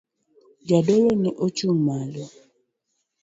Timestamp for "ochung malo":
1.45-2.25